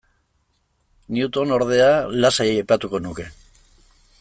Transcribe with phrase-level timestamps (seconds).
[1.17, 1.91] Newton, ordea,
[2.25, 3.31] lasai aipatuko nuke.